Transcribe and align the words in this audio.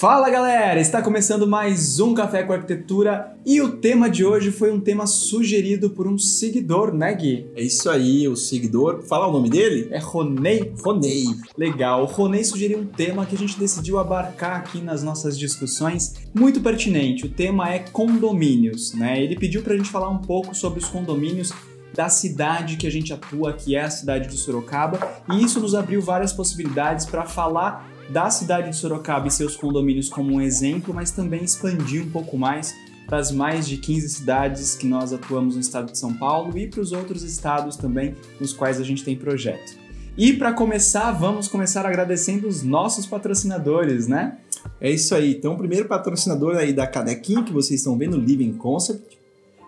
Fala 0.00 0.30
galera, 0.30 0.80
está 0.80 1.02
começando 1.02 1.46
mais 1.46 2.00
um 2.00 2.14
Café 2.14 2.42
com 2.42 2.54
Arquitetura 2.54 3.36
e 3.44 3.60
o 3.60 3.76
tema 3.76 4.08
de 4.08 4.24
hoje 4.24 4.50
foi 4.50 4.72
um 4.72 4.80
tema 4.80 5.06
sugerido 5.06 5.90
por 5.90 6.08
um 6.08 6.16
seguidor, 6.16 6.90
né 6.90 7.12
Gui? 7.12 7.50
É 7.54 7.62
isso 7.62 7.90
aí, 7.90 8.26
o 8.26 8.34
seguidor. 8.34 9.02
Fala 9.02 9.26
o 9.26 9.32
nome 9.32 9.50
dele? 9.50 9.88
É 9.90 9.98
Ronei? 9.98 10.72
Ronei. 10.82 11.24
Legal, 11.54 12.04
o 12.04 12.06
Ronei 12.06 12.42
sugeriu 12.42 12.78
um 12.78 12.86
tema 12.86 13.26
que 13.26 13.34
a 13.34 13.38
gente 13.38 13.58
decidiu 13.58 13.98
abarcar 13.98 14.56
aqui 14.56 14.80
nas 14.80 15.02
nossas 15.02 15.38
discussões, 15.38 16.14
muito 16.34 16.62
pertinente. 16.62 17.26
O 17.26 17.28
tema 17.28 17.70
é 17.70 17.80
condomínios, 17.80 18.94
né? 18.94 19.22
Ele 19.22 19.36
pediu 19.36 19.60
pra 19.60 19.76
gente 19.76 19.90
falar 19.90 20.08
um 20.08 20.22
pouco 20.22 20.54
sobre 20.54 20.78
os 20.78 20.88
condomínios 20.88 21.52
da 21.94 22.08
cidade 22.08 22.78
que 22.78 22.86
a 22.86 22.90
gente 22.90 23.12
atua, 23.12 23.52
que 23.52 23.76
é 23.76 23.82
a 23.82 23.90
cidade 23.90 24.30
de 24.30 24.38
Sorocaba, 24.38 24.98
e 25.30 25.44
isso 25.44 25.60
nos 25.60 25.74
abriu 25.74 26.00
várias 26.00 26.32
possibilidades 26.32 27.04
para 27.04 27.26
falar 27.26 27.99
da 28.10 28.28
cidade 28.30 28.70
de 28.70 28.76
Sorocaba 28.76 29.28
e 29.28 29.30
seus 29.30 29.56
condomínios 29.56 30.08
como 30.08 30.34
um 30.34 30.40
exemplo, 30.40 30.92
mas 30.92 31.10
também 31.10 31.44
expandir 31.44 32.02
um 32.02 32.10
pouco 32.10 32.36
mais 32.36 32.74
para 33.06 33.18
as 33.18 33.32
mais 33.32 33.66
de 33.66 33.76
15 33.76 34.08
cidades 34.08 34.74
que 34.74 34.86
nós 34.86 35.12
atuamos 35.12 35.54
no 35.54 35.60
estado 35.60 35.90
de 35.90 35.98
São 35.98 36.14
Paulo 36.14 36.56
e 36.56 36.68
para 36.68 36.80
os 36.80 36.92
outros 36.92 37.22
estados 37.22 37.76
também 37.76 38.14
nos 38.40 38.52
quais 38.52 38.80
a 38.80 38.84
gente 38.84 39.04
tem 39.04 39.16
projeto. 39.16 39.78
E 40.16 40.32
para 40.32 40.52
começar, 40.52 41.10
vamos 41.12 41.48
começar 41.48 41.86
agradecendo 41.86 42.46
os 42.46 42.62
nossos 42.62 43.06
patrocinadores, 43.06 44.06
né? 44.06 44.38
É 44.80 44.90
isso 44.90 45.14
aí. 45.14 45.32
Então, 45.32 45.54
o 45.54 45.58
primeiro 45.58 45.88
patrocinador 45.88 46.56
aí 46.56 46.72
da 46.72 46.86
canequinha 46.86 47.42
que 47.42 47.52
vocês 47.52 47.80
estão 47.80 47.96
vendo, 47.96 48.16
Living 48.16 48.52
Concept. 48.52 49.18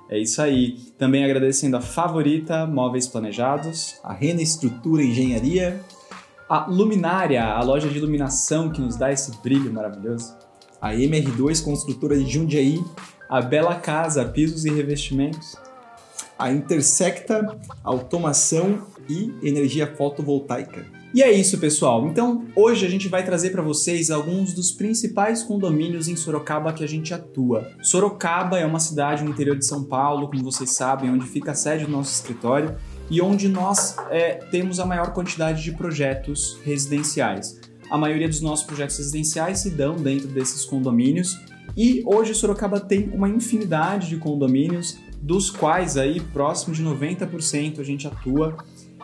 É 0.08 0.18
isso 0.18 0.42
aí. 0.42 0.78
Também 0.98 1.24
agradecendo 1.24 1.76
a 1.76 1.80
Favorita 1.80 2.66
Móveis 2.66 3.06
Planejados, 3.06 3.96
a 4.04 4.12
Rena 4.12 4.42
Estrutura 4.42 5.02
Engenharia, 5.02 5.80
a 6.52 6.66
Luminária, 6.66 7.42
a 7.42 7.62
loja 7.62 7.88
de 7.88 7.96
iluminação 7.96 8.68
que 8.68 8.78
nos 8.78 8.94
dá 8.94 9.10
esse 9.10 9.34
brilho 9.42 9.72
maravilhoso. 9.72 10.36
A 10.78 10.92
MR2 10.92 11.64
Construtora 11.64 12.14
de 12.14 12.30
Jundiaí. 12.30 12.84
A 13.26 13.40
Bela 13.40 13.76
Casa, 13.76 14.22
pisos 14.26 14.66
e 14.66 14.70
revestimentos. 14.70 15.56
A 16.38 16.52
Intersecta 16.52 17.58
Automação 17.82 18.86
e 19.08 19.32
Energia 19.42 19.96
Fotovoltaica. 19.96 20.84
E 21.14 21.22
é 21.22 21.32
isso, 21.32 21.56
pessoal. 21.58 22.06
Então, 22.06 22.44
hoje 22.54 22.84
a 22.84 22.90
gente 22.90 23.08
vai 23.08 23.24
trazer 23.24 23.48
para 23.48 23.62
vocês 23.62 24.10
alguns 24.10 24.52
dos 24.52 24.72
principais 24.72 25.42
condomínios 25.42 26.06
em 26.06 26.16
Sorocaba 26.16 26.74
que 26.74 26.84
a 26.84 26.86
gente 26.86 27.14
atua. 27.14 27.66
Sorocaba 27.80 28.58
é 28.58 28.66
uma 28.66 28.78
cidade 28.78 29.24
no 29.24 29.30
interior 29.30 29.56
de 29.56 29.64
São 29.64 29.84
Paulo, 29.84 30.28
como 30.28 30.44
vocês 30.44 30.70
sabem, 30.70 31.10
onde 31.10 31.26
fica 31.26 31.52
a 31.52 31.54
sede 31.54 31.86
do 31.86 31.90
nosso 31.90 32.12
escritório 32.12 32.76
e 33.10 33.20
onde 33.20 33.48
nós 33.48 33.96
é, 34.10 34.34
temos 34.50 34.80
a 34.80 34.86
maior 34.86 35.12
quantidade 35.12 35.62
de 35.62 35.72
projetos 35.72 36.58
residenciais. 36.64 37.60
A 37.90 37.98
maioria 37.98 38.28
dos 38.28 38.40
nossos 38.40 38.64
projetos 38.64 38.96
residenciais 38.98 39.58
se 39.58 39.70
dão 39.70 39.96
dentro 39.96 40.28
desses 40.28 40.64
condomínios 40.64 41.38
e 41.76 42.02
hoje 42.06 42.34
Sorocaba 42.34 42.80
tem 42.80 43.10
uma 43.12 43.28
infinidade 43.28 44.08
de 44.08 44.16
condomínios, 44.16 44.98
dos 45.20 45.50
quais 45.50 45.96
aí 45.96 46.20
próximo 46.20 46.74
de 46.74 46.82
90% 46.82 47.78
a 47.78 47.84
gente 47.84 48.06
atua. 48.06 48.56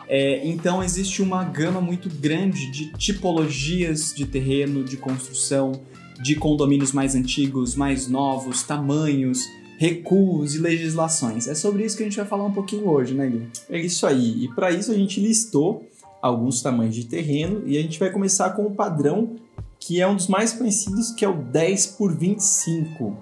É, 0.07 0.45
então 0.47 0.83
existe 0.83 1.21
uma 1.21 1.43
gama 1.43 1.79
muito 1.79 2.09
grande 2.09 2.71
de 2.71 2.91
tipologias 2.93 4.13
de 4.13 4.25
terreno, 4.25 4.83
de 4.83 4.97
construção, 4.97 5.81
de 6.21 6.35
condomínios 6.35 6.91
mais 6.91 7.15
antigos, 7.15 7.75
mais 7.75 8.07
novos, 8.07 8.63
tamanhos, 8.63 9.45
recuos 9.79 10.55
e 10.55 10.57
legislações. 10.57 11.47
É 11.47 11.55
sobre 11.55 11.85
isso 11.85 11.95
que 11.95 12.03
a 12.03 12.05
gente 12.05 12.17
vai 12.17 12.25
falar 12.25 12.43
um 12.43 12.51
pouquinho 12.51 12.89
hoje, 12.89 13.13
né, 13.13 13.25
Gui? 13.27 13.47
É 13.69 13.79
isso 13.79 14.05
aí. 14.05 14.43
E 14.43 14.49
para 14.49 14.71
isso 14.71 14.91
a 14.91 14.93
gente 14.93 15.21
listou 15.21 15.87
alguns 16.21 16.61
tamanhos 16.61 16.93
de 16.93 17.05
terreno 17.05 17.63
e 17.65 17.77
a 17.77 17.81
gente 17.81 17.97
vai 17.97 18.11
começar 18.11 18.49
com 18.49 18.65
o 18.65 18.71
padrão 18.71 19.37
que 19.79 20.01
é 20.01 20.05
um 20.05 20.17
dos 20.17 20.27
mais 20.27 20.51
conhecidos, 20.51 21.13
que 21.13 21.23
é 21.23 21.29
o 21.29 21.33
10 21.33 21.85
por 21.97 22.13
25. 22.13 23.15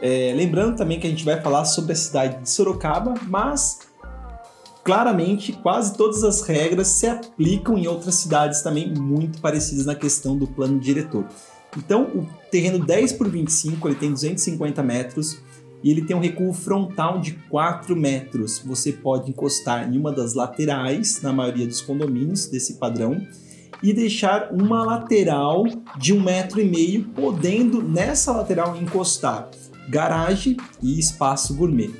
É, 0.00 0.32
lembrando 0.34 0.78
também 0.78 0.98
que 0.98 1.06
a 1.06 1.10
gente 1.10 1.26
vai 1.26 1.42
falar 1.42 1.66
sobre 1.66 1.92
a 1.92 1.96
cidade 1.96 2.40
de 2.40 2.48
Sorocaba, 2.48 3.12
mas 3.26 3.80
claramente 4.82 5.52
quase 5.52 5.94
todas 5.94 6.24
as 6.24 6.40
regras 6.40 6.88
se 6.88 7.06
aplicam 7.06 7.76
em 7.76 7.86
outras 7.86 8.14
cidades 8.14 8.62
também 8.62 8.94
muito 8.94 9.42
parecidas 9.42 9.84
na 9.84 9.94
questão 9.94 10.38
do 10.38 10.46
plano 10.46 10.80
diretor. 10.80 11.26
Então, 11.76 12.04
o 12.04 12.26
terreno 12.50 12.78
10 12.78 13.12
por 13.12 13.28
25 13.28 13.88
ele 13.88 13.96
tem 13.96 14.10
250 14.10 14.82
metros, 14.82 15.36
e 15.82 15.90
ele 15.90 16.02
tem 16.02 16.16
um 16.16 16.20
recuo 16.20 16.52
frontal 16.52 17.20
de 17.20 17.32
4 17.48 17.94
metros. 17.94 18.58
Você 18.64 18.92
pode 18.92 19.30
encostar 19.30 19.92
em 19.92 19.96
uma 19.96 20.12
das 20.12 20.34
laterais, 20.34 21.22
na 21.22 21.32
maioria 21.32 21.66
dos 21.66 21.80
condomínios 21.80 22.46
desse 22.46 22.74
padrão, 22.74 23.20
e 23.82 23.92
deixar 23.92 24.52
uma 24.52 24.84
lateral 24.84 25.64
de 25.96 26.12
um 26.12 26.20
metro 26.20 26.60
e 26.60 26.64
meio, 26.64 27.04
podendo 27.10 27.82
nessa 27.82 28.32
lateral 28.32 28.76
encostar 28.76 29.48
garagem 29.88 30.56
e 30.82 30.98
espaço 30.98 31.54
gourmet. 31.54 31.90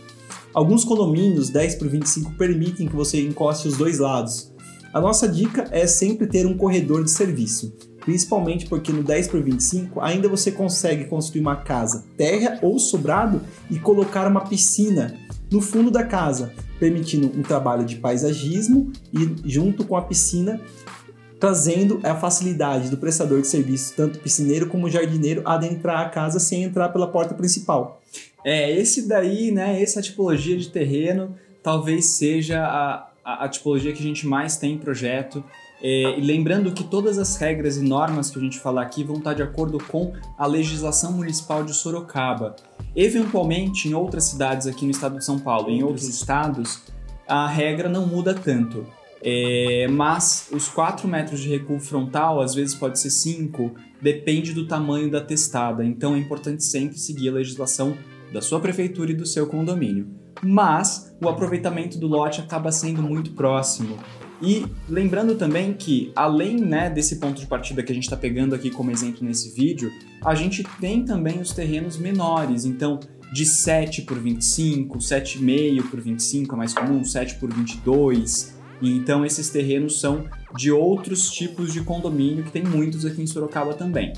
Alguns 0.52 0.84
condomínios 0.84 1.50
10 1.50 1.76
por 1.76 1.88
25 1.88 2.32
permitem 2.32 2.88
que 2.88 2.96
você 2.96 3.22
encoste 3.22 3.68
os 3.68 3.76
dois 3.76 3.98
lados. 3.98 4.52
A 4.92 5.00
nossa 5.00 5.28
dica 5.28 5.66
é 5.70 5.86
sempre 5.86 6.26
ter 6.26 6.46
um 6.46 6.56
corredor 6.56 7.04
de 7.04 7.10
serviço 7.10 7.72
principalmente 8.08 8.64
porque 8.64 8.90
no 8.90 9.02
10 9.02 9.28
por 9.28 9.42
25 9.42 10.00
ainda 10.00 10.30
você 10.30 10.50
consegue 10.50 11.04
construir 11.04 11.42
uma 11.42 11.56
casa 11.56 12.06
terra 12.16 12.58
ou 12.62 12.78
sobrado 12.78 13.42
e 13.70 13.78
colocar 13.78 14.26
uma 14.26 14.40
piscina 14.40 15.14
no 15.50 15.60
fundo 15.60 15.90
da 15.90 16.02
casa, 16.02 16.54
permitindo 16.80 17.26
um 17.38 17.42
trabalho 17.42 17.84
de 17.84 17.96
paisagismo 17.96 18.90
e 19.12 19.36
junto 19.44 19.84
com 19.84 19.94
a 19.94 20.00
piscina 20.00 20.58
trazendo 21.38 22.00
a 22.02 22.14
facilidade 22.14 22.88
do 22.88 22.96
prestador 22.96 23.42
de 23.42 23.46
serviço, 23.46 23.92
tanto 23.94 24.20
piscineiro 24.20 24.68
como 24.68 24.88
jardineiro, 24.88 25.42
adentrar 25.44 26.00
a 26.00 26.08
casa 26.08 26.40
sem 26.40 26.62
entrar 26.62 26.88
pela 26.88 27.08
porta 27.08 27.34
principal. 27.34 28.00
É, 28.42 28.72
esse 28.72 29.06
daí, 29.06 29.50
né, 29.50 29.82
essa 29.82 30.00
tipologia 30.00 30.56
de 30.56 30.70
terreno 30.70 31.36
talvez 31.62 32.06
seja 32.06 32.64
a, 32.64 33.10
a, 33.22 33.44
a 33.44 33.48
tipologia 33.50 33.92
que 33.92 34.00
a 34.00 34.06
gente 34.06 34.26
mais 34.26 34.56
tem 34.56 34.76
em 34.76 34.78
projeto 34.78 35.44
é, 35.80 36.18
e 36.18 36.20
lembrando 36.20 36.72
que 36.72 36.82
todas 36.82 37.18
as 37.18 37.36
regras 37.36 37.76
e 37.76 37.82
normas 37.82 38.30
que 38.30 38.38
a 38.38 38.42
gente 38.42 38.58
falar 38.58 38.82
aqui 38.82 39.04
vão 39.04 39.16
estar 39.16 39.34
de 39.34 39.42
acordo 39.42 39.78
com 39.78 40.12
a 40.36 40.46
legislação 40.46 41.12
municipal 41.12 41.62
de 41.62 41.72
Sorocaba. 41.72 42.56
Eventualmente, 42.96 43.88
em 43.88 43.94
outras 43.94 44.24
cidades 44.24 44.66
aqui 44.66 44.84
no 44.84 44.90
estado 44.90 45.18
de 45.18 45.24
São 45.24 45.38
Paulo, 45.38 45.70
em 45.70 45.82
outros 45.82 46.08
estados, 46.08 46.82
a 47.28 47.46
regra 47.46 47.88
não 47.88 48.06
muda 48.06 48.34
tanto. 48.34 48.84
É, 49.22 49.86
mas 49.90 50.48
os 50.52 50.68
4 50.68 51.06
metros 51.08 51.40
de 51.40 51.48
recuo 51.48 51.78
frontal, 51.78 52.40
às 52.40 52.54
vezes 52.54 52.74
pode 52.74 52.98
ser 52.98 53.10
5, 53.10 53.72
depende 54.00 54.52
do 54.52 54.66
tamanho 54.66 55.10
da 55.10 55.20
testada. 55.20 55.84
Então 55.84 56.14
é 56.14 56.18
importante 56.18 56.64
sempre 56.64 56.98
seguir 56.98 57.28
a 57.28 57.32
legislação 57.32 57.96
da 58.32 58.40
sua 58.40 58.60
prefeitura 58.60 59.12
e 59.12 59.14
do 59.14 59.26
seu 59.26 59.46
condomínio. 59.46 60.08
Mas 60.42 61.16
o 61.20 61.28
aproveitamento 61.28 61.98
do 61.98 62.06
lote 62.06 62.40
acaba 62.40 62.70
sendo 62.70 63.02
muito 63.02 63.32
próximo. 63.32 63.98
E 64.40 64.64
lembrando 64.88 65.34
também 65.34 65.72
que, 65.72 66.12
além 66.14 66.56
né, 66.56 66.88
desse 66.88 67.16
ponto 67.16 67.40
de 67.40 67.46
partida 67.46 67.82
que 67.82 67.90
a 67.90 67.94
gente 67.94 68.04
está 68.04 68.16
pegando 68.16 68.54
aqui 68.54 68.70
como 68.70 68.90
exemplo 68.90 69.26
nesse 69.26 69.50
vídeo, 69.50 69.92
a 70.24 70.34
gente 70.34 70.62
tem 70.80 71.04
também 71.04 71.40
os 71.40 71.52
terrenos 71.52 71.96
menores. 71.96 72.64
Então, 72.64 73.00
de 73.32 73.44
7 73.44 74.02
por 74.02 74.18
25, 74.18 74.98
7,5 74.98 75.90
por 75.90 76.00
25 76.00 76.54
é 76.54 76.58
mais 76.58 76.72
comum, 76.72 77.04
7 77.04 77.34
por 77.36 77.52
22. 77.52 78.56
E 78.80 78.96
então, 78.96 79.24
esses 79.26 79.50
terrenos 79.50 80.00
são 80.00 80.24
de 80.56 80.70
outros 80.70 81.30
tipos 81.30 81.72
de 81.72 81.82
condomínio, 81.82 82.44
que 82.44 82.52
tem 82.52 82.62
muitos 82.62 83.04
aqui 83.04 83.20
em 83.20 83.26
Sorocaba 83.26 83.74
também. 83.74 84.12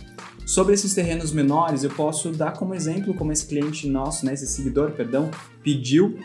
Sobre 0.47 0.75
esses 0.75 0.94
terrenos 0.94 1.32
menores, 1.32 1.82
eu 1.82 1.91
posso 1.91 2.30
dar 2.30 2.53
como 2.53 2.75
exemplo, 2.75 3.14
como 3.14 3.32
esse 3.32 3.47
cliente 3.47 3.88
nosso, 3.88 4.26
né, 4.26 4.34
esse 4.34 4.47
seguidor, 4.47 4.91
perdão, 4.91 5.30
pediu, 5.62 6.19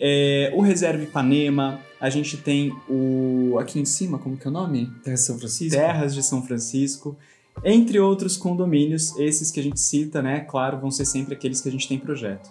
é, 0.00 0.52
o 0.54 0.62
Reserva 0.62 1.02
Ipanema, 1.02 1.80
a 2.02 2.10
gente 2.10 2.36
tem 2.36 2.74
o. 2.88 3.56
aqui 3.60 3.78
em 3.78 3.84
cima, 3.84 4.18
como 4.18 4.36
que 4.36 4.44
é 4.44 4.50
o 4.50 4.52
nome? 4.52 4.90
Terras 5.04 5.20
de 5.20 5.26
São 5.26 5.38
Francisco. 5.38 5.78
Terras 5.78 6.12
de 6.12 6.22
São 6.24 6.42
Francisco. 6.42 7.16
Entre 7.62 8.00
outros 8.00 8.36
condomínios, 8.36 9.16
esses 9.18 9.52
que 9.52 9.60
a 9.60 9.62
gente 9.62 9.78
cita, 9.78 10.20
né? 10.20 10.40
Claro, 10.40 10.80
vão 10.80 10.90
ser 10.90 11.04
sempre 11.04 11.34
aqueles 11.34 11.60
que 11.60 11.68
a 11.68 11.72
gente 11.72 11.86
tem 11.86 12.00
projeto. 12.00 12.50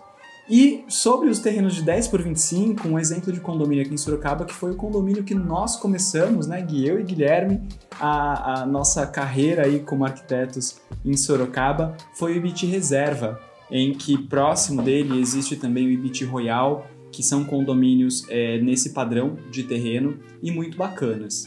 E 0.49 0.85
sobre 0.87 1.27
os 1.27 1.39
terrenos 1.39 1.75
de 1.75 1.81
10 1.81 2.07
por 2.07 2.21
25, 2.21 2.87
um 2.87 2.97
exemplo 2.97 3.31
de 3.31 3.41
condomínio 3.41 3.83
aqui 3.83 3.93
em 3.93 3.97
Sorocaba, 3.97 4.45
que 4.45 4.53
foi 4.53 4.71
o 4.71 4.75
condomínio 4.75 5.23
que 5.23 5.35
nós 5.35 5.75
começamos, 5.75 6.47
né, 6.47 6.61
Gui, 6.61 6.87
eu 6.87 6.99
e 6.99 7.03
Guilherme, 7.03 7.61
a, 7.99 8.61
a 8.61 8.65
nossa 8.65 9.05
carreira 9.05 9.65
aí 9.65 9.81
como 9.81 10.05
arquitetos 10.05 10.77
em 11.03 11.17
Sorocaba, 11.17 11.97
foi 12.13 12.33
o 12.33 12.35
Ibiti 12.37 12.65
Reserva, 12.65 13.39
em 13.69 13.93
que 13.93 14.17
próximo 14.17 14.81
dele 14.81 15.19
existe 15.19 15.55
também 15.55 15.87
o 15.87 15.89
Ibiti 15.89 16.25
Royal, 16.25 16.87
que 17.11 17.21
são 17.21 17.43
condomínios 17.43 18.25
é, 18.29 18.59
nesse 18.61 18.91
padrão 18.91 19.37
de 19.51 19.63
terreno 19.63 20.17
e 20.41 20.51
muito 20.51 20.77
bacanas. 20.77 21.45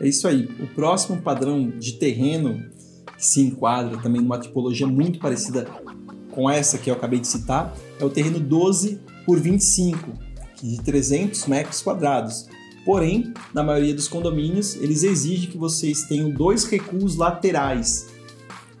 É 0.00 0.08
isso 0.08 0.26
aí. 0.26 0.48
O 0.60 0.66
próximo 0.74 1.20
padrão 1.20 1.70
de 1.78 1.92
terreno 1.92 2.62
que 3.16 3.24
se 3.24 3.40
enquadra 3.40 3.98
também 3.98 4.20
numa 4.20 4.38
tipologia 4.38 4.86
muito 4.86 5.18
parecida 5.18 5.64
com 6.30 6.48
essa 6.50 6.78
que 6.78 6.90
eu 6.90 6.94
acabei 6.94 7.20
de 7.20 7.28
citar 7.28 7.76
é 8.00 8.04
o 8.04 8.10
terreno 8.10 8.40
12 8.40 9.00
por 9.24 9.38
25, 9.38 10.12
de 10.60 10.82
300 10.82 11.46
metros 11.46 11.82
quadrados. 11.82 12.48
Porém, 12.84 13.32
na 13.54 13.62
maioria 13.62 13.94
dos 13.94 14.08
condomínios, 14.08 14.74
eles 14.76 15.04
exigem 15.04 15.48
que 15.48 15.56
vocês 15.56 16.02
tenham 16.02 16.30
dois 16.30 16.64
recuos 16.64 17.14
laterais. 17.16 18.08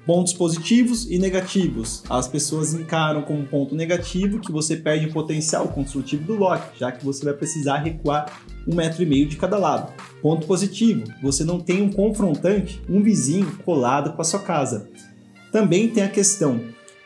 Pontos 0.04 0.32
positivos 0.32 1.08
e 1.08 1.16
negativos. 1.16 2.02
As 2.10 2.26
pessoas 2.26 2.74
encaram 2.74 3.22
como 3.22 3.46
ponto 3.46 3.74
negativo 3.74 4.40
que 4.40 4.50
você 4.50 4.76
perde 4.76 5.06
o 5.06 5.12
potencial 5.12 5.68
construtivo 5.68 6.24
do 6.24 6.34
lote, 6.34 6.78
já 6.78 6.90
que 6.90 7.04
você 7.04 7.24
vai 7.24 7.34
precisar 7.34 7.78
recuar 7.78 8.42
um 8.66 8.74
metro 8.74 9.02
e 9.02 9.06
meio 9.06 9.28
de 9.28 9.36
cada 9.36 9.56
lado. 9.56 9.92
Ponto 10.20 10.44
positivo, 10.46 11.04
você 11.22 11.44
não 11.44 11.60
tem 11.60 11.80
um 11.82 11.92
confrontante, 11.92 12.82
um 12.88 13.00
vizinho 13.00 13.46
colado 13.64 14.12
com 14.14 14.22
a 14.22 14.24
sua 14.24 14.40
casa. 14.40 14.88
Também 15.52 15.88
tem 15.88 16.02
a 16.02 16.08
questão 16.08 16.60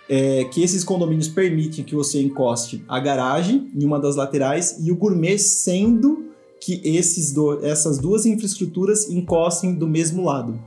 é, 0.08 0.44
que 0.44 0.62
esses 0.62 0.82
condomínios 0.82 1.28
permitem 1.28 1.84
que 1.84 1.94
você 1.94 2.22
encoste 2.22 2.82
a 2.88 2.98
garagem 2.98 3.70
em 3.74 3.84
uma 3.84 4.00
das 4.00 4.16
laterais 4.16 4.78
e 4.80 4.90
o 4.90 4.96
gourmet 4.96 5.38
sendo 5.38 6.30
que 6.60 6.80
esses 6.82 7.32
do, 7.32 7.64
essas 7.64 7.98
duas 7.98 8.24
infraestruturas 8.24 9.10
encostem 9.10 9.74
do 9.74 9.86
mesmo 9.86 10.24
lado. 10.24 10.58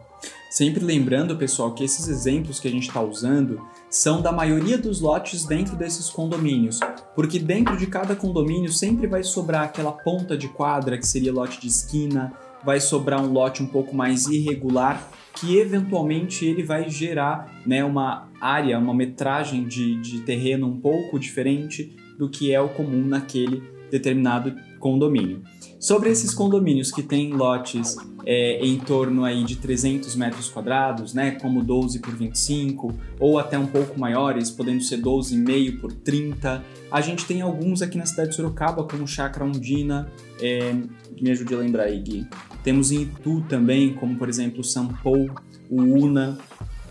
Sempre 0.50 0.84
lembrando, 0.84 1.38
pessoal, 1.38 1.74
que 1.74 1.84
esses 1.84 2.08
exemplos 2.08 2.60
que 2.60 2.68
a 2.68 2.72
gente 2.72 2.88
está 2.88 3.02
usando 3.02 3.62
são 3.88 4.20
da 4.20 4.32
maioria 4.32 4.80
dos 4.80 5.00
lotes 5.00 5.46
dentro 5.46 5.76
desses 5.76 6.10
condomínios, 6.10 6.80
porque 7.16 7.38
dentro 7.38 7.78
de 7.78 7.86
cada 7.86 8.16
condomínio 8.16 8.72
sempre 8.72 9.06
vai 9.06 9.24
sobrar 9.24 9.66
aquela 9.66 9.92
ponta 9.92 10.36
de 10.36 10.48
quadra 10.48 10.98
que 10.98 11.06
seria 11.06 11.32
lote 11.32 11.62
de 11.62 11.68
esquina, 11.68 12.34
vai 12.66 12.80
sobrar 12.80 13.22
um 13.24 13.32
lote 13.32 13.62
um 13.62 13.68
pouco 13.68 13.96
mais 13.96 14.26
irregular 14.26 15.08
que 15.36 15.58
eventualmente 15.58 16.46
ele 16.46 16.64
vai 16.64 16.90
gerar 16.90 17.62
né, 17.66 17.84
uma 17.84 18.28
área, 18.42 18.78
uma 18.80 18.94
metragem 18.94 19.66
de, 19.68 20.02
de 20.02 20.22
terreno 20.22 20.68
um 20.68 20.80
pouco 20.82 21.20
diferente 21.20 21.96
do 22.18 22.28
que 22.28 22.52
é 22.52 22.60
o 22.60 22.70
comum 22.70 23.06
naquele 23.06 23.64
determinado 23.90 24.56
condomínio. 24.80 25.44
Sobre 25.80 26.10
esses 26.10 26.34
condomínios 26.34 26.92
que 26.92 27.02
têm 27.02 27.32
lotes 27.32 27.96
é, 28.26 28.60
em 28.66 28.78
torno 28.78 29.24
aí 29.24 29.46
de 29.46 29.56
300 29.56 30.14
metros 30.16 30.50
quadrados, 30.50 31.14
né, 31.14 31.32
como 31.32 31.64
12 31.64 32.00
por 32.00 32.14
25, 32.14 32.94
ou 33.18 33.40
até 33.40 33.58
um 33.58 33.66
pouco 33.66 33.98
maiores, 33.98 34.52
podendo 34.52 34.84
ser 34.84 35.02
12,5 35.02 35.80
por 35.80 35.94
30, 35.94 36.64
a 36.92 37.02
gente 37.02 37.26
tem 37.26 37.42
alguns 37.42 37.82
aqui 37.82 37.98
na 37.98 38.06
cidade 38.06 38.32
de 38.32 38.36
Sorocaba, 38.36 38.84
como 38.84 39.08
Chácara 39.08 39.46
Undina, 39.46 40.12
é, 40.42 40.76
me 41.20 41.32
ajude 41.32 41.54
a 41.54 41.58
lembrar 41.58 41.84
aí, 41.84 42.00
Gui. 42.00 42.28
Temos 42.62 42.92
em 42.92 43.04
Itu 43.04 43.42
também, 43.48 43.94
como 43.94 44.18
por 44.18 44.28
exemplo 44.28 44.64
Sampou, 44.64 45.30
o 45.70 45.82
Una. 45.82 46.38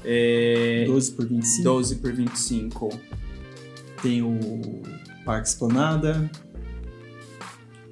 É, 0.05 0.85
12 0.87 1.13
por 1.13 1.27
25. 1.27 1.65
12 1.65 1.97
por 1.97 2.13
25. 2.13 2.89
Tem 4.01 4.23
o 4.23 4.39
Parque 5.25 5.49
Esplanada. 5.49 6.31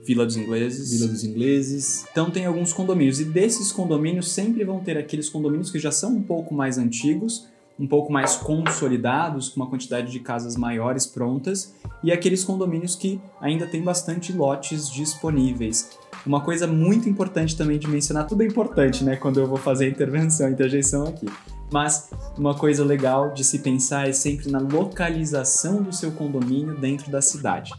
Vila 0.07 0.25
dos 0.25 0.37
Ingleses. 0.37 0.93
Vila 0.93 1.09
dos 1.09 1.25
Ingleses. 1.25 2.07
Então 2.13 2.31
tem 2.31 2.47
alguns 2.47 2.73
condomínios. 2.73 3.21
E 3.21 3.25
desses 3.25 3.73
condomínios 3.73 4.31
sempre 4.31 4.63
vão 4.65 4.79
ter 4.79 4.97
aqueles 4.97 5.29
condomínios 5.29 5.71
que 5.71 5.79
já 5.79 5.91
são 5.91 6.15
um 6.15 6.23
pouco 6.23 6.55
mais 6.55 6.79
antigos, 6.79 7.49
um 7.79 7.87
pouco 7.87 8.13
mais 8.13 8.37
consolidados, 8.37 9.49
com 9.49 9.61
uma 9.61 9.69
quantidade 9.69 10.11
de 10.11 10.21
casas 10.21 10.57
maiores 10.57 11.05
prontas, 11.05 11.75
e 12.03 12.13
aqueles 12.13 12.45
condomínios 12.45 12.95
que 12.95 13.21
ainda 13.41 13.67
tem 13.67 13.83
bastante 13.83 14.33
lotes 14.33 14.89
disponíveis. 14.89 15.91
Uma 16.25 16.41
coisa 16.41 16.67
muito 16.67 17.09
importante 17.09 17.57
também 17.57 17.79
de 17.79 17.87
mencionar, 17.87 18.27
tudo 18.27 18.43
é 18.43 18.47
importante, 18.47 19.05
né, 19.05 19.17
quando 19.17 19.39
eu 19.39 19.47
vou 19.47 19.59
fazer 19.59 19.87
a 19.87 19.89
intervenção, 19.89 20.47
a 20.47 20.51
interjeição 20.51 21.05
aqui. 21.05 21.27
Mas 21.71 22.11
uma 22.39 22.55
coisa 22.55 22.85
legal 22.85 23.35
de 23.35 23.45
se 23.45 23.59
pensar 23.59 24.09
é 24.09 24.13
sempre 24.13 24.51
na 24.51 24.59
localização 24.59 25.83
do 25.83 25.93
seu 25.93 26.13
condomínio 26.13 26.77
dentro 26.79 27.11
da 27.11 27.21
cidade. 27.21 27.73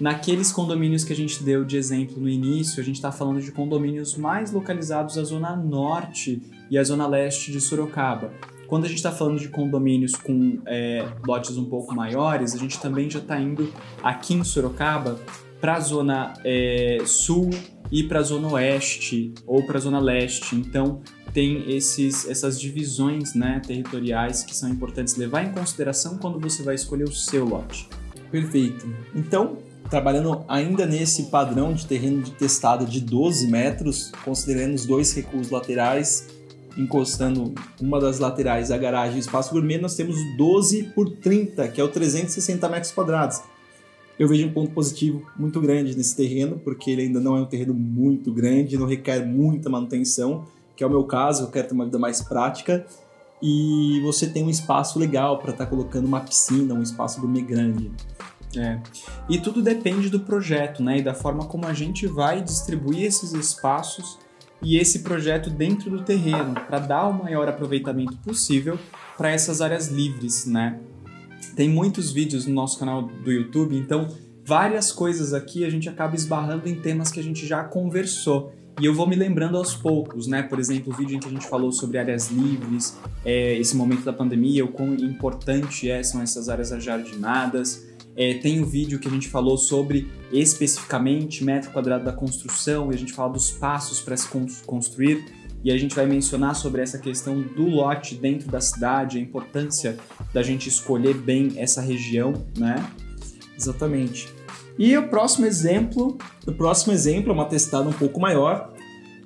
Naqueles 0.00 0.52
condomínios 0.52 1.02
que 1.02 1.12
a 1.12 1.16
gente 1.16 1.42
deu 1.42 1.64
de 1.64 1.76
exemplo 1.76 2.20
no 2.20 2.28
início, 2.28 2.80
a 2.80 2.84
gente 2.84 2.96
está 2.96 3.10
falando 3.10 3.40
de 3.40 3.50
condomínios 3.50 4.16
mais 4.16 4.52
localizados 4.52 5.18
à 5.18 5.24
zona 5.24 5.56
norte 5.56 6.40
e 6.70 6.78
à 6.78 6.84
zona 6.84 7.06
leste 7.06 7.50
de 7.50 7.60
Sorocaba. 7.60 8.32
Quando 8.68 8.84
a 8.84 8.88
gente 8.88 8.98
está 8.98 9.10
falando 9.10 9.40
de 9.40 9.48
condomínios 9.48 10.14
com 10.14 10.60
é, 10.66 11.04
lotes 11.26 11.56
um 11.56 11.64
pouco 11.64 11.94
maiores, 11.94 12.54
a 12.54 12.58
gente 12.58 12.78
também 12.78 13.10
já 13.10 13.18
está 13.18 13.40
indo 13.40 13.72
aqui 14.02 14.34
em 14.34 14.44
Sorocaba 14.44 15.18
para 15.60 15.74
a 15.74 15.80
zona 15.80 16.34
é, 16.44 16.98
sul 17.04 17.50
e 17.90 18.04
para 18.04 18.20
a 18.20 18.22
zona 18.22 18.52
oeste 18.52 19.32
ou 19.46 19.64
para 19.64 19.78
a 19.78 19.80
zona 19.80 19.98
leste. 19.98 20.54
Então 20.54 21.00
tem 21.32 21.74
esses, 21.74 22.28
essas 22.28 22.60
divisões 22.60 23.34
né, 23.34 23.60
territoriais 23.66 24.44
que 24.44 24.54
são 24.54 24.68
importantes 24.68 25.16
levar 25.16 25.44
em 25.44 25.52
consideração 25.52 26.18
quando 26.18 26.38
você 26.38 26.62
vai 26.62 26.76
escolher 26.76 27.04
o 27.04 27.12
seu 27.12 27.44
lote. 27.44 27.88
Perfeito. 28.30 28.94
Então, 29.14 29.56
trabalhando 29.88 30.44
ainda 30.48 30.86
nesse 30.86 31.24
padrão 31.24 31.72
de 31.72 31.86
terreno 31.86 32.22
de 32.22 32.30
testado 32.32 32.86
de 32.86 33.00
12 33.00 33.48
metros, 33.48 34.12
considerando 34.24 34.74
os 34.74 34.84
dois 34.84 35.12
recuos 35.12 35.50
laterais, 35.50 36.26
encostando 36.76 37.54
uma 37.80 37.98
das 37.98 38.18
laterais 38.18 38.68
da 38.68 38.78
garagem 38.78 39.16
e 39.16 39.20
espaço 39.20 39.52
gourmet, 39.52 39.78
nós 39.78 39.96
temos 39.96 40.16
12 40.36 40.84
por 40.94 41.10
30, 41.10 41.68
que 41.68 41.80
é 41.80 41.84
o 41.84 41.88
360 41.88 42.68
metros 42.68 42.92
quadrados. 42.92 43.40
Eu 44.18 44.28
vejo 44.28 44.46
um 44.46 44.52
ponto 44.52 44.72
positivo 44.72 45.22
muito 45.36 45.60
grande 45.60 45.96
nesse 45.96 46.14
terreno, 46.14 46.60
porque 46.62 46.90
ele 46.90 47.02
ainda 47.02 47.20
não 47.20 47.36
é 47.36 47.40
um 47.40 47.46
terreno 47.46 47.72
muito 47.72 48.32
grande, 48.32 48.76
não 48.76 48.86
requer 48.86 49.24
muita 49.24 49.70
manutenção, 49.70 50.44
que 50.76 50.84
é 50.84 50.86
o 50.86 50.90
meu 50.90 51.04
caso, 51.04 51.44
eu 51.44 51.48
quero 51.48 51.68
ter 51.68 51.74
uma 51.74 51.84
vida 51.84 51.98
mais 51.98 52.20
prática, 52.20 52.84
e 53.40 54.00
você 54.02 54.26
tem 54.28 54.44
um 54.44 54.50
espaço 54.50 54.98
legal 54.98 55.38
para 55.38 55.52
estar 55.52 55.64
tá 55.64 55.70
colocando 55.70 56.06
uma 56.06 56.20
piscina, 56.20 56.74
um 56.74 56.82
espaço 56.82 57.20
gourmet 57.20 57.42
grande. 57.42 57.90
É. 58.56 58.78
E 59.28 59.38
tudo 59.38 59.62
depende 59.62 60.08
do 60.08 60.20
projeto, 60.20 60.82
né? 60.82 60.98
E 60.98 61.02
da 61.02 61.14
forma 61.14 61.44
como 61.44 61.66
a 61.66 61.72
gente 61.72 62.06
vai 62.06 62.42
distribuir 62.42 63.04
esses 63.04 63.32
espaços 63.32 64.18
e 64.62 64.76
esse 64.76 65.00
projeto 65.00 65.50
dentro 65.50 65.90
do 65.90 66.02
terreno, 66.02 66.54
para 66.54 66.78
dar 66.78 67.06
o 67.06 67.12
maior 67.12 67.48
aproveitamento 67.48 68.16
possível 68.18 68.78
para 69.16 69.30
essas 69.30 69.60
áreas 69.60 69.88
livres, 69.88 70.46
né? 70.46 70.80
Tem 71.54 71.68
muitos 71.68 72.10
vídeos 72.10 72.46
no 72.46 72.54
nosso 72.54 72.78
canal 72.78 73.02
do 73.02 73.30
YouTube, 73.30 73.76
então 73.76 74.08
várias 74.44 74.90
coisas 74.90 75.32
aqui 75.32 75.64
a 75.64 75.70
gente 75.70 75.88
acaba 75.88 76.16
esbarrando 76.16 76.68
em 76.68 76.74
temas 76.74 77.10
que 77.10 77.20
a 77.20 77.22
gente 77.22 77.46
já 77.46 77.62
conversou. 77.64 78.52
E 78.80 78.86
eu 78.86 78.94
vou 78.94 79.08
me 79.08 79.16
lembrando 79.16 79.56
aos 79.56 79.74
poucos, 79.74 80.28
né? 80.28 80.42
Por 80.42 80.60
exemplo, 80.60 80.92
o 80.92 80.96
vídeo 80.96 81.16
em 81.16 81.20
que 81.20 81.26
a 81.26 81.30
gente 81.30 81.48
falou 81.48 81.72
sobre 81.72 81.98
áreas 81.98 82.30
livres, 82.30 82.96
é, 83.24 83.58
esse 83.58 83.76
momento 83.76 84.04
da 84.04 84.12
pandemia, 84.12 84.64
o 84.64 84.68
quão 84.68 84.94
importante 84.94 85.90
é, 85.90 86.00
são 86.02 86.22
essas 86.22 86.48
áreas 86.48 86.70
ajardinadas. 86.70 87.87
É, 88.18 88.34
tem 88.34 88.60
um 88.60 88.64
vídeo 88.64 88.98
que 88.98 89.06
a 89.06 89.10
gente 89.12 89.28
falou 89.28 89.56
sobre 89.56 90.10
especificamente 90.32 91.44
metro 91.44 91.70
quadrado 91.70 92.04
da 92.04 92.12
construção 92.12 92.90
e 92.90 92.94
a 92.96 92.98
gente 92.98 93.12
fala 93.12 93.32
dos 93.32 93.52
passos 93.52 94.00
para 94.00 94.16
se 94.16 94.26
construir 94.66 95.24
e 95.62 95.70
a 95.70 95.78
gente 95.78 95.94
vai 95.94 96.04
mencionar 96.04 96.56
sobre 96.56 96.82
essa 96.82 96.98
questão 96.98 97.40
do 97.40 97.66
lote 97.66 98.16
dentro 98.16 98.50
da 98.50 98.60
cidade, 98.60 99.18
a 99.18 99.20
importância 99.20 99.96
da 100.34 100.42
gente 100.42 100.68
escolher 100.68 101.14
bem 101.14 101.52
essa 101.58 101.80
região, 101.80 102.32
né? 102.56 102.84
Exatamente. 103.56 104.28
E 104.76 104.96
o 104.96 105.08
próximo 105.08 105.46
exemplo, 105.46 106.18
o 106.44 106.52
próximo 106.52 106.92
exemplo 106.92 107.30
é 107.30 107.34
uma 107.34 107.44
testada 107.44 107.88
um 107.88 107.92
pouco 107.92 108.18
maior, 108.18 108.72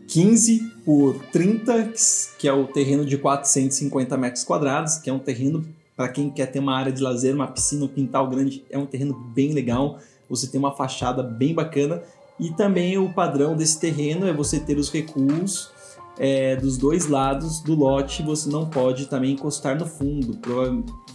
15 0.06 0.70
por 0.84 1.18
30, 1.32 1.94
que 2.38 2.46
é 2.46 2.52
o 2.52 2.66
terreno 2.66 3.06
de 3.06 3.16
450 3.16 4.18
metros 4.18 4.44
quadrados, 4.44 4.99
que 4.99 5.08
é 5.08 5.12
um 5.14 5.18
terreno 5.18 5.64
para 6.02 6.09
quem 6.09 6.28
quer 6.28 6.47
ter 6.47 6.59
uma 6.59 6.76
área 6.76 6.90
de 6.90 7.00
lazer, 7.00 7.32
uma 7.32 7.47
piscina, 7.47 7.85
um 7.85 7.88
quintal 7.88 8.28
grande, 8.28 8.64
é 8.68 8.76
um 8.76 8.85
terreno 8.87 9.14
bem 9.14 9.52
legal. 9.52 10.00
Você 10.28 10.49
tem 10.49 10.59
uma 10.59 10.73
fachada 10.73 11.23
bem 11.23 11.54
bacana 11.54 12.02
e 12.40 12.50
também 12.50 12.99
o 12.99 13.12
padrão 13.12 13.54
desse 13.54 13.78
terreno 13.78 14.26
é 14.26 14.32
você 14.32 14.59
ter 14.59 14.76
os 14.78 14.90
recuos 14.90 15.71
é, 16.18 16.56
dos 16.56 16.76
dois 16.76 17.06
lados 17.06 17.61
do 17.61 17.76
lote. 17.76 18.21
Você 18.25 18.50
não 18.50 18.68
pode 18.68 19.06
também 19.06 19.35
encostar 19.35 19.78
no 19.78 19.87
fundo. 19.87 20.37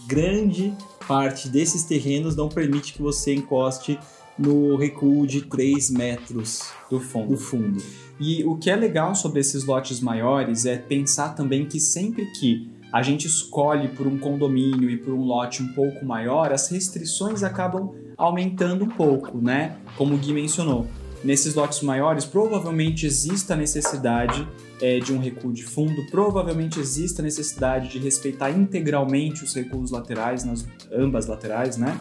Grande 0.06 0.72
parte 1.06 1.50
desses 1.50 1.84
terrenos 1.84 2.34
não 2.34 2.48
permite 2.48 2.94
que 2.94 3.02
você 3.02 3.34
encoste 3.34 3.98
no 4.38 4.74
recuo 4.74 5.26
de 5.26 5.42
3 5.42 5.90
metros 5.90 6.62
do 6.88 6.98
fundo. 6.98 7.28
do 7.28 7.36
fundo. 7.36 7.82
E 8.18 8.42
o 8.42 8.56
que 8.56 8.70
é 8.70 8.76
legal 8.76 9.14
sobre 9.14 9.40
esses 9.40 9.66
lotes 9.66 10.00
maiores 10.00 10.64
é 10.64 10.78
pensar 10.78 11.34
também 11.34 11.66
que 11.66 11.78
sempre 11.78 12.24
que 12.32 12.77
a 12.92 13.02
gente 13.02 13.26
escolhe 13.26 13.88
por 13.88 14.06
um 14.06 14.18
condomínio 14.18 14.88
e 14.88 14.96
por 14.96 15.12
um 15.12 15.22
lote 15.22 15.62
um 15.62 15.72
pouco 15.72 16.04
maior, 16.04 16.52
as 16.52 16.70
restrições 16.70 17.42
acabam 17.42 17.94
aumentando 18.16 18.84
um 18.84 18.88
pouco, 18.88 19.38
né? 19.38 19.76
Como 19.96 20.14
o 20.14 20.18
Gui 20.18 20.32
mencionou. 20.32 20.86
Nesses 21.22 21.54
lotes 21.54 21.82
maiores, 21.82 22.24
provavelmente 22.24 23.04
exista 23.04 23.54
a 23.54 23.56
necessidade 23.56 24.46
é, 24.80 25.00
de 25.00 25.12
um 25.12 25.18
recuo 25.18 25.52
de 25.52 25.64
fundo, 25.64 26.06
provavelmente 26.10 26.78
exista 26.78 27.20
a 27.20 27.24
necessidade 27.24 27.88
de 27.88 27.98
respeitar 27.98 28.50
integralmente 28.50 29.42
os 29.42 29.52
recuos 29.52 29.90
laterais, 29.90 30.44
nas 30.44 30.66
ambas 30.92 31.26
laterais, 31.26 31.76
né? 31.76 32.00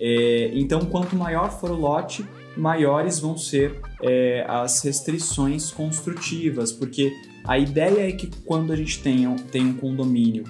É, 0.00 0.50
então, 0.54 0.80
quanto 0.86 1.16
maior 1.16 1.50
for 1.50 1.70
o 1.70 1.74
lote, 1.74 2.26
maiores 2.56 3.18
vão 3.18 3.36
ser 3.36 3.80
é, 4.02 4.44
as 4.48 4.82
restrições 4.82 5.70
construtivas, 5.70 6.72
porque 6.72 7.12
a 7.44 7.58
ideia 7.58 8.08
é 8.08 8.12
que 8.12 8.28
quando 8.44 8.72
a 8.72 8.76
gente 8.76 9.02
tenha, 9.02 9.34
tem 9.50 9.66
um 9.66 9.74
condomínio 9.74 10.44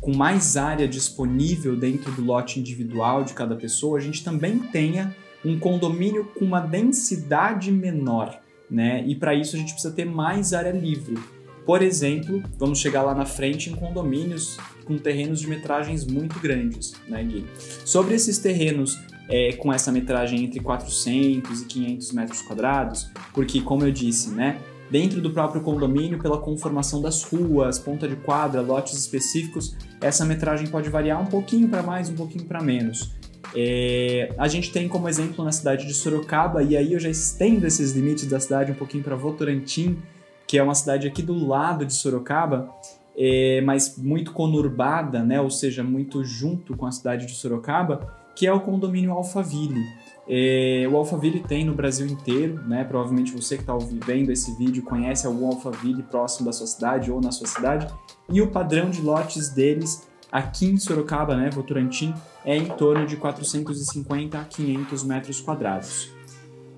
com 0.00 0.14
mais 0.14 0.56
área 0.56 0.86
disponível 0.86 1.76
dentro 1.76 2.12
do 2.12 2.24
lote 2.24 2.60
individual 2.60 3.24
de 3.24 3.32
cada 3.32 3.56
pessoa, 3.56 3.98
a 3.98 4.00
gente 4.00 4.22
também 4.22 4.58
tenha 4.58 5.14
um 5.44 5.58
condomínio 5.58 6.24
com 6.38 6.44
uma 6.44 6.60
densidade 6.60 7.70
menor, 7.72 8.40
né? 8.70 9.02
E 9.06 9.14
para 9.14 9.34
isso 9.34 9.56
a 9.56 9.58
gente 9.58 9.72
precisa 9.72 9.94
ter 9.94 10.04
mais 10.04 10.52
área 10.52 10.70
livre. 10.70 11.16
Por 11.64 11.82
exemplo, 11.82 12.42
vamos 12.56 12.78
chegar 12.78 13.02
lá 13.02 13.14
na 13.14 13.26
frente 13.26 13.68
em 13.70 13.74
condomínios 13.74 14.56
com 14.84 14.96
terrenos 14.96 15.40
de 15.40 15.48
metragens 15.48 16.04
muito 16.04 16.38
grandes, 16.38 16.94
né, 17.08 17.24
Gui? 17.24 17.44
Sobre 17.84 18.14
esses 18.14 18.38
terrenos 18.38 18.96
é, 19.28 19.52
com 19.54 19.72
essa 19.72 19.90
metragem 19.90 20.44
entre 20.44 20.60
400 20.60 21.62
e 21.62 21.64
500 21.66 22.12
metros 22.12 22.42
quadrados, 22.42 23.10
porque, 23.32 23.60
como 23.60 23.84
eu 23.84 23.90
disse, 23.90 24.30
né, 24.30 24.58
dentro 24.90 25.20
do 25.20 25.30
próprio 25.30 25.60
condomínio, 25.60 26.18
pela 26.18 26.38
conformação 26.38 27.00
das 27.00 27.22
ruas, 27.24 27.78
ponta 27.78 28.06
de 28.06 28.16
quadra, 28.16 28.60
lotes 28.60 28.94
específicos, 28.98 29.76
essa 30.00 30.24
metragem 30.24 30.68
pode 30.68 30.88
variar 30.88 31.20
um 31.20 31.26
pouquinho 31.26 31.68
para 31.68 31.82
mais, 31.82 32.08
um 32.08 32.14
pouquinho 32.14 32.44
para 32.44 32.62
menos. 32.62 33.14
É, 33.54 34.34
a 34.38 34.48
gente 34.48 34.72
tem 34.72 34.88
como 34.88 35.08
exemplo 35.08 35.44
na 35.44 35.52
cidade 35.52 35.86
de 35.86 35.94
Sorocaba, 35.94 36.62
e 36.62 36.76
aí 36.76 36.92
eu 36.92 37.00
já 37.00 37.08
estendo 37.08 37.66
esses 37.66 37.92
limites 37.92 38.26
da 38.26 38.38
cidade 38.38 38.72
um 38.72 38.74
pouquinho 38.74 39.02
para 39.02 39.16
Votorantim, 39.16 39.98
que 40.46 40.58
é 40.58 40.62
uma 40.62 40.74
cidade 40.74 41.06
aqui 41.06 41.22
do 41.22 41.46
lado 41.46 41.84
de 41.84 41.92
Sorocaba, 41.92 42.70
é, 43.16 43.60
mas 43.62 43.96
muito 43.96 44.32
conurbada, 44.32 45.24
né? 45.24 45.40
ou 45.40 45.50
seja, 45.50 45.82
muito 45.82 46.22
junto 46.22 46.76
com 46.76 46.86
a 46.86 46.92
cidade 46.92 47.26
de 47.26 47.32
Sorocaba, 47.32 48.14
que 48.36 48.46
é 48.46 48.52
o 48.52 48.60
condomínio 48.60 49.10
Alphaville. 49.12 49.82
É, 50.28 50.86
o 50.90 50.96
Alphaville 50.96 51.40
tem 51.40 51.64
no 51.64 51.74
Brasil 51.74 52.06
inteiro, 52.06 52.60
né? 52.66 52.84
Provavelmente 52.84 53.32
você 53.32 53.56
que 53.56 53.62
está 53.62 53.76
vendo 54.04 54.30
esse 54.30 54.54
vídeo 54.56 54.82
conhece 54.82 55.26
algum 55.26 55.46
Alphaville 55.46 56.02
próximo 56.02 56.46
da 56.46 56.52
sua 56.52 56.66
cidade 56.66 57.10
ou 57.10 57.20
na 57.20 57.32
sua 57.32 57.46
cidade. 57.46 57.92
E 58.30 58.42
o 58.42 58.50
padrão 58.50 58.90
de 58.90 59.00
lotes 59.00 59.48
deles 59.48 60.06
aqui 60.30 60.66
em 60.66 60.76
Sorocaba, 60.76 61.36
né, 61.36 61.48
Votorantim, 61.50 62.12
é 62.44 62.56
em 62.56 62.66
torno 62.66 63.06
de 63.06 63.16
450 63.16 64.38
a 64.38 64.44
500 64.44 65.04
metros 65.04 65.40
quadrados. 65.40 66.14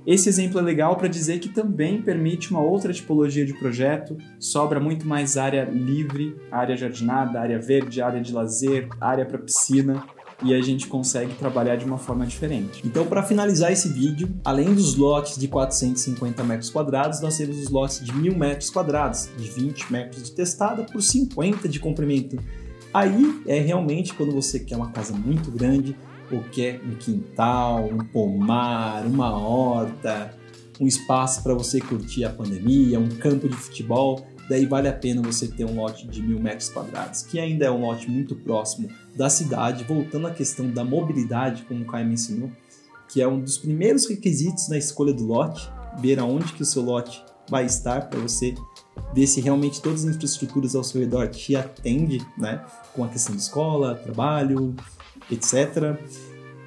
Esse 0.06 0.28
exemplo 0.28 0.58
é 0.58 0.62
legal 0.62 0.96
para 0.96 1.08
dizer 1.08 1.38
que 1.38 1.50
também 1.50 2.00
permite 2.00 2.50
uma 2.50 2.62
outra 2.62 2.92
tipologia 2.92 3.44
de 3.44 3.52
projeto, 3.52 4.16
sobra 4.38 4.80
muito 4.80 5.06
mais 5.06 5.36
área 5.36 5.64
livre, 5.64 6.34
área 6.50 6.76
jardinada, 6.76 7.40
área 7.40 7.58
verde, 7.58 8.00
área 8.00 8.20
de 8.20 8.32
lazer, 8.32 8.88
área 9.00 9.26
para 9.26 9.38
piscina, 9.38 10.02
e 10.42 10.54
a 10.54 10.62
gente 10.62 10.86
consegue 10.86 11.34
trabalhar 11.34 11.76
de 11.76 11.84
uma 11.84 11.98
forma 11.98 12.24
diferente. 12.26 12.80
Então, 12.84 13.06
para 13.06 13.22
finalizar 13.22 13.72
esse 13.72 13.88
vídeo, 13.88 14.28
além 14.44 14.72
dos 14.72 14.94
lotes 14.94 15.36
de 15.36 15.48
450 15.48 16.44
metros 16.44 16.70
quadrados, 16.70 17.20
nós 17.20 17.36
temos 17.36 17.58
os 17.58 17.68
lotes 17.68 18.04
de 18.04 18.12
1000 18.14 18.36
metros 18.36 18.70
quadrados, 18.70 19.28
de 19.36 19.48
20 19.50 19.92
metros 19.92 20.24
de 20.24 20.32
testada 20.32 20.84
por 20.84 21.02
50 21.02 21.68
de 21.68 21.80
comprimento. 21.80 22.38
Aí 22.94 23.42
é 23.46 23.58
realmente 23.60 24.14
quando 24.14 24.32
você 24.32 24.60
quer 24.60 24.76
uma 24.76 24.90
casa 24.90 25.12
muito 25.12 25.50
grande, 25.50 25.96
ou 26.30 26.42
quer 26.52 26.80
um 26.84 26.94
quintal, 26.94 27.86
um 27.86 27.98
pomar, 27.98 29.04
uma 29.06 29.36
horta, 29.36 30.34
um 30.80 30.86
espaço 30.86 31.42
para 31.42 31.54
você 31.54 31.80
curtir 31.80 32.24
a 32.24 32.30
pandemia, 32.30 33.00
um 33.00 33.08
campo 33.08 33.48
de 33.48 33.56
futebol, 33.56 34.26
daí 34.48 34.66
vale 34.66 34.88
a 34.88 34.92
pena 34.92 35.20
você 35.20 35.48
ter 35.48 35.64
um 35.64 35.76
lote 35.76 36.06
de 36.06 36.22
mil 36.22 36.38
metros 36.38 36.68
quadrados, 36.68 37.22
que 37.22 37.40
ainda 37.40 37.66
é 37.66 37.70
um 37.70 37.80
lote 37.80 38.10
muito 38.10 38.36
próximo 38.36 38.88
da 39.18 39.28
cidade. 39.28 39.84
Voltando 39.84 40.28
à 40.28 40.30
questão 40.30 40.70
da 40.70 40.84
mobilidade, 40.84 41.64
como 41.64 41.82
o 41.82 41.86
Caio 41.86 42.06
mencionou, 42.06 42.50
que 43.08 43.20
é 43.20 43.26
um 43.26 43.40
dos 43.40 43.58
primeiros 43.58 44.06
requisitos 44.06 44.68
na 44.68 44.78
escolha 44.78 45.12
do 45.12 45.26
lote, 45.26 45.68
ver 46.00 46.20
aonde 46.20 46.52
que 46.52 46.62
o 46.62 46.64
seu 46.64 46.82
lote 46.82 47.22
vai 47.50 47.66
estar 47.66 48.08
para 48.08 48.20
você 48.20 48.54
ver 49.12 49.26
se 49.26 49.40
realmente 49.40 49.82
todas 49.82 50.04
as 50.04 50.14
infraestruturas 50.14 50.74
ao 50.74 50.84
seu 50.84 51.00
redor 51.00 51.28
te 51.28 51.56
atendem, 51.56 52.20
né, 52.36 52.64
com 52.94 53.02
a 53.02 53.08
questão 53.08 53.34
de 53.34 53.42
escola, 53.42 53.94
trabalho, 53.94 54.74
etc. 55.30 55.98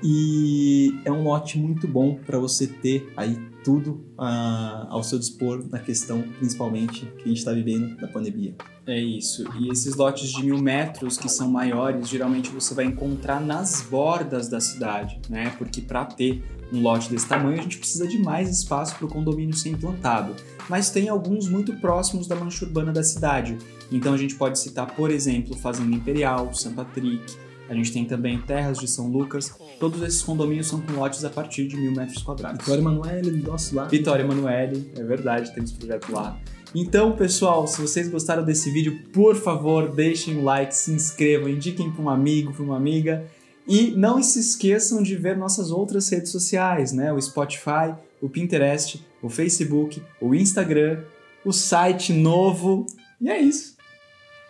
E 0.03 0.99
é 1.05 1.11
um 1.11 1.23
lote 1.23 1.57
muito 1.57 1.87
bom 1.87 2.15
para 2.15 2.37
você 2.39 2.67
ter 2.67 3.13
aí 3.15 3.50
tudo 3.63 4.05
uh, 4.17 4.87
ao 4.89 5.03
seu 5.03 5.19
dispor 5.19 5.63
na 5.69 5.79
questão, 5.79 6.21
principalmente, 6.37 7.05
que 7.17 7.23
a 7.23 7.27
gente 7.27 7.37
está 7.37 7.51
vivendo 7.53 7.95
da 7.97 8.07
pandemia. 8.07 8.55
É 8.85 8.99
isso. 8.99 9.45
E 9.59 9.69
esses 9.69 9.95
lotes 9.95 10.31
de 10.31 10.43
mil 10.43 10.57
metros 10.57 11.17
que 11.17 11.29
são 11.29 11.49
maiores, 11.49 12.09
geralmente 12.09 12.49
você 12.49 12.73
vai 12.73 12.85
encontrar 12.85 13.39
nas 13.39 13.81
bordas 13.81 14.49
da 14.49 14.59
cidade, 14.59 15.19
né? 15.29 15.53
Porque 15.57 15.81
para 15.81 16.05
ter 16.05 16.43
um 16.73 16.81
lote 16.81 17.09
desse 17.09 17.27
tamanho, 17.27 17.59
a 17.59 17.63
gente 17.63 17.77
precisa 17.77 18.07
de 18.07 18.17
mais 18.17 18.49
espaço 18.49 18.95
para 18.95 19.05
o 19.05 19.09
condomínio 19.09 19.55
ser 19.55 19.69
implantado. 19.69 20.35
Mas 20.69 20.89
tem 20.89 21.09
alguns 21.09 21.47
muito 21.49 21.73
próximos 21.73 22.27
da 22.27 22.35
mancha 22.35 22.65
urbana 22.65 22.91
da 22.91 23.03
cidade. 23.03 23.57
Então 23.91 24.13
a 24.13 24.17
gente 24.17 24.35
pode 24.35 24.57
citar, 24.57 24.95
por 24.95 25.11
exemplo, 25.11 25.55
Fazenda 25.57 25.93
Imperial, 25.95 26.53
São 26.53 26.73
Patrick, 26.73 27.35
a 27.71 27.73
gente 27.73 27.93
tem 27.93 28.03
também 28.03 28.37
Terras 28.41 28.77
de 28.77 28.85
São 28.85 29.07
Lucas. 29.07 29.55
Todos 29.79 30.01
esses 30.01 30.21
condomínios 30.21 30.67
são 30.67 30.81
com 30.81 30.91
lotes 30.91 31.23
a 31.23 31.29
partir 31.29 31.69
de 31.69 31.77
mil 31.77 31.93
metros 31.93 32.21
quadrados. 32.21 32.59
Vitória 32.59 32.81
Emanuele, 32.81 33.31
nosso 33.41 33.73
lá. 33.73 33.85
Vitória 33.85 34.23
Emanuele, 34.23 34.91
é 34.93 35.01
verdade, 35.01 35.53
temos 35.55 35.71
projeto 35.71 36.11
lá. 36.11 36.37
Então, 36.75 37.13
pessoal, 37.15 37.65
se 37.65 37.81
vocês 37.81 38.09
gostaram 38.09 38.43
desse 38.43 38.69
vídeo, 38.69 39.03
por 39.13 39.37
favor, 39.37 39.89
deixem 39.89 40.37
um 40.37 40.43
like, 40.43 40.75
se 40.75 40.91
inscrevam, 40.91 41.47
indiquem 41.47 41.89
para 41.89 42.03
um 42.03 42.09
amigo, 42.09 42.51
para 42.51 42.61
uma 42.61 42.75
amiga. 42.75 43.25
E 43.65 43.91
não 43.91 44.21
se 44.21 44.41
esqueçam 44.41 45.01
de 45.01 45.15
ver 45.15 45.37
nossas 45.37 45.71
outras 45.71 46.09
redes 46.09 46.29
sociais, 46.29 46.91
né? 46.91 47.13
O 47.13 47.21
Spotify, 47.21 47.95
o 48.21 48.27
Pinterest, 48.27 49.01
o 49.21 49.29
Facebook, 49.29 50.03
o 50.19 50.35
Instagram, 50.35 51.03
o 51.45 51.53
site 51.53 52.11
novo. 52.11 52.85
E 53.21 53.29
é 53.29 53.39
isso. 53.39 53.77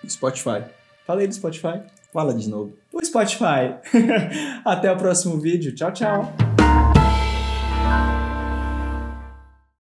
Spotify. 0.09 0.63
Falei 1.05 1.27
do 1.27 1.35
Spotify. 1.35 1.81
Fala 2.12 2.34
de 2.34 2.50
novo. 2.50 2.74
O 2.91 3.00
Spotify. 3.01 3.75
Até 4.65 4.91
o 4.91 4.98
próximo 4.98 5.39
vídeo. 5.39 5.74
Tchau, 5.74 5.91
tchau. 5.94 6.50